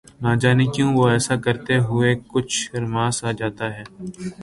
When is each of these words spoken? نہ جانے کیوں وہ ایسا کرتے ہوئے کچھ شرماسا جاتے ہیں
نہ 0.23 0.31
جانے 0.41 0.65
کیوں 0.73 0.89
وہ 0.95 1.03
ایسا 1.09 1.35
کرتے 1.45 1.73
ہوئے 1.87 2.09
کچھ 2.27 2.53
شرماسا 2.61 3.29
جاتے 3.39 3.67
ہیں 3.75 3.85